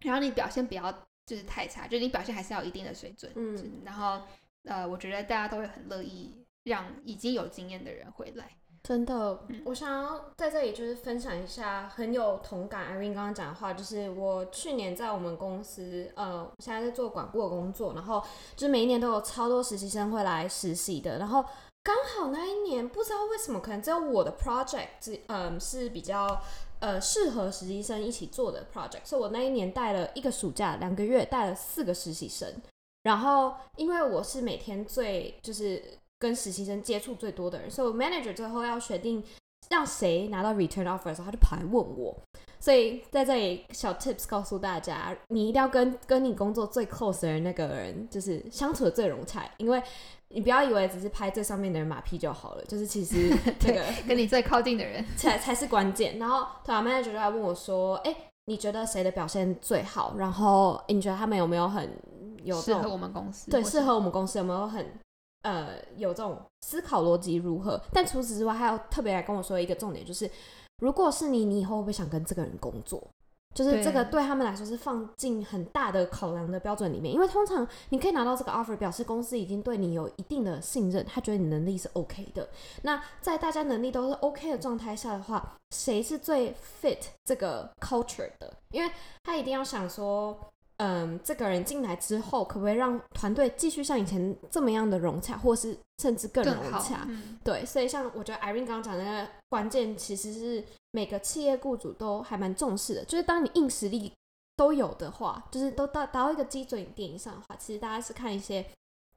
[0.00, 0.92] 然后你表现不要
[1.24, 3.32] 就是太差，就是你表现还是要一定的水准。
[3.36, 3.80] 嗯。
[3.86, 4.20] 然后
[4.64, 8.50] 呃，我觉得大家都会很乐意让已经有经验的人回来。
[8.82, 12.94] 真的，我想要在这里就是分享一下很有同感。
[12.94, 18.22] Irene 刚刚讲的话，就是我去年在我们公司，呃，现在在做管顾的工作，然后
[18.54, 21.16] 就是每一年都有超多实习生会来实习的。
[21.18, 21.42] 然后
[21.82, 26.38] 刚好那一年，不知道为什么，可能只有我的 project，是嗯，是比较
[26.80, 32.52] 呃适合实习生一起做的 project，所以我那一年带了一个暑假，两个月带了四个实习生。
[33.04, 35.80] 然后因为我是每天最就是。
[36.16, 39.22] 跟实习生接触最多的人，所以 manager 最后要决定
[39.68, 42.16] 让谁拿到 return offer 的时候，他就跑来问我。
[42.58, 49.44] 所以在这里小 tips 告诉大家，你一定要跟跟你工作最 close 的人那个人，就是相处的最融洽。
[49.58, 49.82] 因为
[50.28, 56.18] 你不要以为只是拍最上面的人马屁就好了，就是其实 这个跟你最靠近的人才才是关键。
[56.18, 60.14] 然后突然 manager 就来问我说：“哎，你觉得谁的表现最好？
[60.16, 61.90] 然后你觉得他们有没有很
[62.44, 63.50] 有适合我们公司？
[63.50, 64.86] 对，适合我们公司有没有很？”
[65.42, 67.78] 呃，有这种思考逻辑如何？
[67.92, 70.30] 但除此之外，还要特别来跟我说一个重点，就是
[70.78, 73.06] 如果是你，你以后会不会想跟这个人工作？
[73.54, 77.12] 就是这个对他们来说是放进很大的考量的标准里面。
[77.12, 82.48] 因为通常你可以拿到这个 offer，表示公司已经对你有一定的信任，他觉得你能力是 OK 的。
[82.80, 88.50] 那在大家能力都是 OK 的状态下的话，谁是最 fit 这个 culture 的？
[88.70, 88.90] 因为
[89.22, 90.34] 他一定要想说。
[90.78, 97.06] 嗯，这个人进来之后，可不可以让团队继续像以前这么样的融洽，或是甚至更融洽？
[97.44, 103.04] 对，所以像我觉得 Irene 刚刚讲的那个关键，其实是每个企业雇主都还蛮重视的。
[103.04, 104.12] 就是当你硬实力
[104.56, 108.66] 都有的话，就是都到达到一个基准点以上的话，其实大家是看一些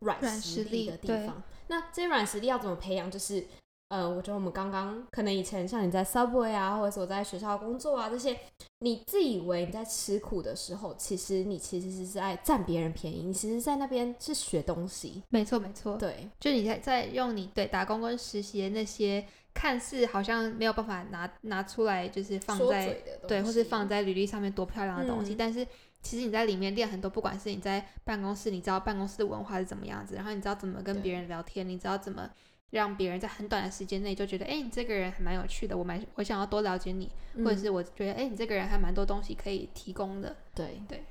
[0.02, 1.42] 软实力的地方。
[1.70, 3.10] 那这些软实力要怎么培养？
[3.10, 3.44] 就是
[3.90, 8.38] 呃，我觉得我们刚刚可能以前像你在 Subway 啊，或者是我在学校工作啊这些，
[8.80, 15.24] 你自以为你在吃苦的时候，其实你其实是在占别人便宜，你其实，在那边是学东西。
[15.30, 22.94] 没错，没错，对，就你在在用你对打工跟实习的那些看似好像没有办法拿拿出来，就是放在
[23.26, 25.66] 对，或是放在履历上面多漂亮的东西，嗯但是
[26.02, 32.30] 其实你在里面练很多，不管是你在办公室，你知道办公室的文化是怎么样子，然后你知道怎么跟别人聊天，你知道怎么
[32.72, 37.58] 让别人在很短的时间内就觉得，哎、你这个人还蛮有趣的，我蛮我想要多了解你，或者嗯。
[37.58, 40.36] 是我觉得，哎、你这个人还蛮多东西可以提供的。
[40.54, 40.82] 对。
[40.88, 41.04] 对。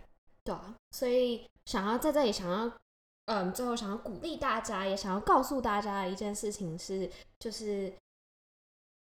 [0.44, 2.72] 对啊，所以想要在这里想要，
[3.24, 7.92] 嗯，最后想要鼓励大家，也想要告诉大家的一件事情是，就是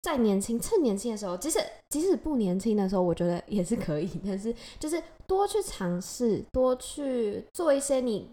[0.00, 1.58] 在年轻趁年轻的时候，即使
[1.90, 8.30] 即使不年轻的时候，我觉得也是可以，但是就是多去尝试，多去做一些你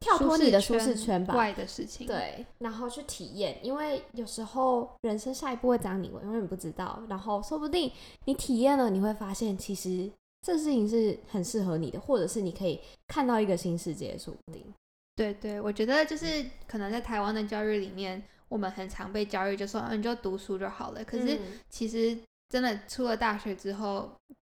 [0.00, 7.02] 跳脱你的舒适圈吧，外的事情。，对，然后去体验，因为有时候人生下一步会怎样，你永远不知道。
[7.08, 7.90] 然后说不定
[8.24, 10.10] 你体验了，你会发现其实
[10.42, 14.62] 这事情是很适合你的，或者是你可以看到一个新世界，说不定。
[15.16, 21.02] 对对，我觉得就是可能在台湾的教育里面，我们很常被教育就说，嗯，你就读书就好了。
[21.02, 21.40] 可是嗯
[21.70, 22.16] 其实
[22.50, 24.12] 真的出了大学之后，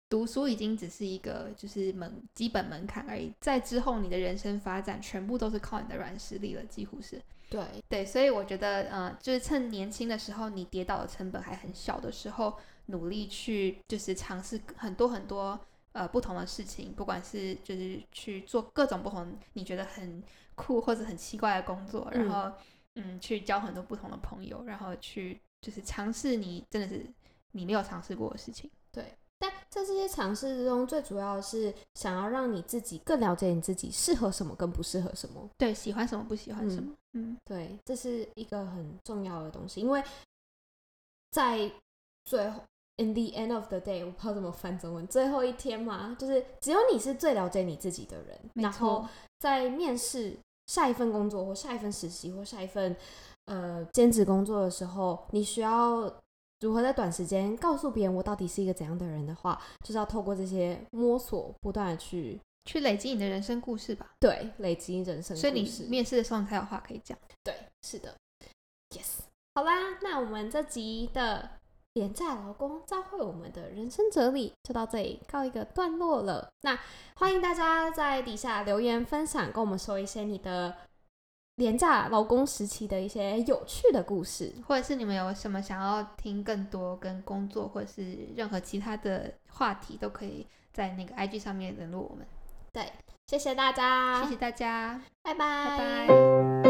[0.10, 7.22] 读书已经只是一个就是门基本门槛而已，在之后你的人生发展全部都是靠你的软实力了，几乎是。
[7.50, 12.56] 对，对，所以我觉得，呃，就是趁年轻的时候，你跌倒的成本还很小的时候，
[12.88, 15.60] 努力去就是尝试很多很多
[15.92, 20.22] 呃不同的事情，不管是就是去做各种不同你觉得很
[20.54, 22.52] 酷或者很奇怪的工作，然嗯后
[22.96, 27.04] 嗯去交很多不同的朋友，然后去就是尝试你真的是
[27.54, 28.70] 你没有尝试过的事情。
[29.40, 35.50] 但在这些尝试之中，最主要的是想要让你自己更了解你自己适合什么跟不适合什么。
[35.58, 37.38] 对，喜欢什么不喜欢什么，嗯。
[37.46, 40.04] 对，这是一个很重要的东西，因为
[41.32, 41.72] 在
[42.26, 42.62] 最后
[42.98, 49.10] ，in the end of the day，我不知道怎么翻中文，最后一天嘛，就是只有你是最了解你自己的人，没然后错，
[49.40, 50.38] 在面试
[50.68, 52.96] 下一份工作或下一份实习或下一份
[53.46, 56.12] 呃兼职工作的时候，你需要
[56.60, 64.12] 如何在短时间告诉别人我到底是一个怎样的人的话，就是要透过这些摸索，不断的去去累积你的人生故事吧。
[64.20, 65.42] 对累积人生故事。
[65.42, 67.18] 所以你面试的时候，你才有话可以讲。
[67.44, 68.14] 对，是的
[68.90, 69.20] ，yes。
[69.56, 71.50] 好啦，那我们这集的
[71.94, 76.50] 廉价劳工教会我们的人生哲理就到这里告一个段落了。
[76.62, 76.78] 那
[77.16, 80.76] 欢迎大家在底下留言分享，跟我们说一些你的
[81.60, 84.52] 廉价劳工时期的一些有趣的故事。
[84.66, 92.26] 或者是你们有什么想要听更多跟工作或者是任何其他的话题，都可以在那个 IG 上面联络我们。
[92.72, 92.92] 对，
[93.28, 96.69] 谢谢大家，谢谢大家，拜拜，拜拜。